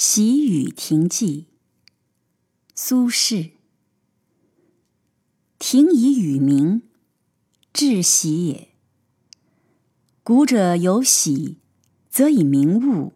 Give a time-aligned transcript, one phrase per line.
[0.00, 1.46] 喜雨亭记，
[2.72, 3.50] 苏轼。
[5.58, 6.82] 庭以雨鸣，
[7.72, 8.68] 至喜也。
[10.22, 11.56] 古者有喜，
[12.08, 13.12] 则以明物，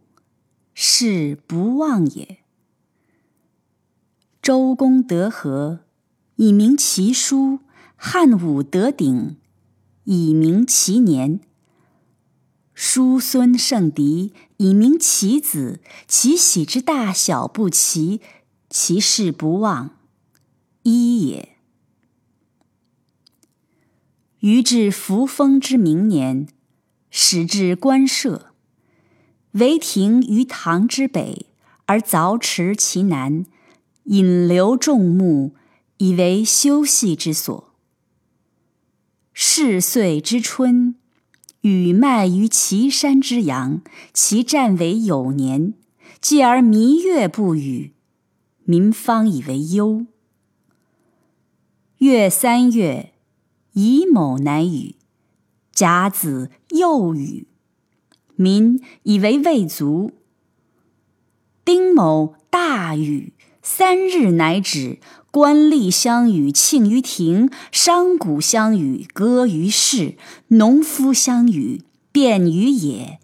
[0.75, 2.41] 是不忘也。
[4.43, 5.85] 周公得和，
[6.35, 7.61] 以明其书；
[7.95, 9.37] 汉武得鼎，
[10.03, 11.39] 以明其年。
[12.85, 18.21] 叔孙胜狄，以明其子，其喜之大小不齐，
[18.69, 19.99] 其事不忘，
[20.83, 21.57] 一也。
[24.41, 26.49] 余至扶风之明年，
[27.09, 28.53] 始至官舍，
[29.53, 31.47] 为亭于堂之北，
[31.87, 33.47] 而凿池其南，
[34.07, 35.55] 引流众目，
[35.99, 37.73] 以为休息之所。
[39.33, 40.97] 是岁之春。
[41.63, 45.75] 雨迈于岐山之阳，其战为有年。
[46.21, 47.93] 继而弥月不雨，
[48.65, 50.07] 民方以为忧。
[51.99, 53.13] 月三月，
[53.75, 54.97] 乙卯乃雨，
[55.73, 57.47] 甲子又雨，
[58.35, 60.13] 民以为未足。
[61.65, 63.33] 丁卯大雨，
[63.63, 64.99] 三日乃止。
[65.31, 71.81] 官吏相与庆于庭，商贾相与歌于市，农夫相与
[72.13, 73.19] 辩于野。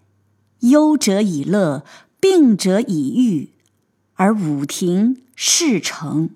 [0.61, 1.85] 忧者以乐，
[2.19, 3.51] 病者以愈，
[4.15, 6.31] 而五庭事成。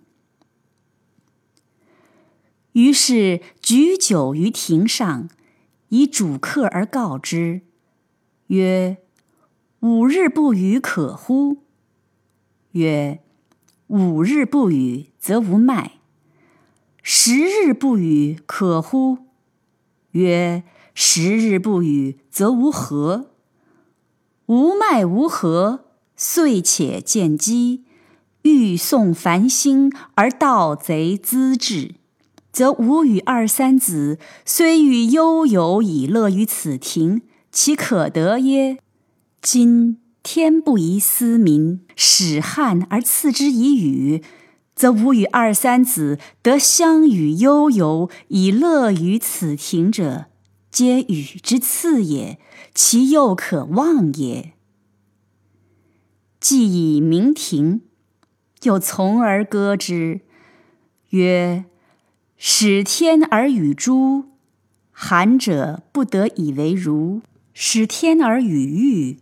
[2.73, 5.31] 于是举酒于庭上，
[5.89, 7.63] 以主客而告之，
[8.49, 8.99] 曰
[9.81, 11.63] ：“五日不雨，可乎？”
[12.73, 13.22] 曰：
[13.93, 15.99] 五日不雨，则无麦；
[17.03, 19.19] 十日不雨，可乎？
[20.13, 20.63] 曰：
[20.95, 23.27] 十日不雨，则无禾。
[24.47, 25.81] 无麦无禾，
[26.17, 27.85] 遂且见饥，
[28.45, 31.97] 欲送繁星而盗贼资至，
[32.51, 37.21] 则无与二三子，虽欲悠游以乐于此庭，
[37.51, 38.79] 其可得耶？
[39.43, 39.99] 今。
[40.35, 44.23] 天不宜思民，使汉而赐之以雨，
[44.75, 50.29] 则吾与二三子得相与悠游以乐于此庭者，
[50.71, 52.39] 皆雨之赐也，
[52.75, 54.55] 其又可忘也？
[56.41, 57.83] 既以明庭，
[58.63, 60.23] 又从而歌之，
[61.11, 61.67] 曰
[62.39, 64.25] ：“使天而与诸，
[64.91, 67.21] 寒者不得以为如；
[67.53, 69.19] 使天而与玉。”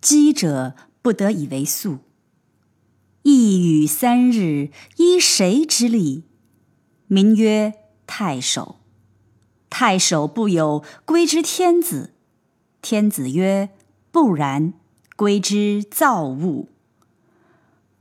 [0.00, 1.98] 饥者不得以为粟。
[3.22, 6.24] 一雨三日，依谁之力？
[7.06, 7.74] 民曰：
[8.06, 8.76] 太守。
[9.68, 12.14] 太守不有，归之天子。
[12.82, 13.70] 天子曰：
[14.10, 14.72] 不然，
[15.16, 16.68] 归之造物。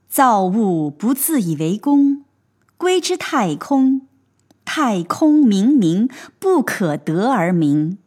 [0.07, 2.23] 造物不自以为功，
[2.77, 4.07] 归之太空。
[4.63, 6.09] 太空冥冥，
[6.39, 7.97] 不可得而明。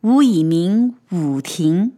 [0.00, 1.92] 吾以明五庭。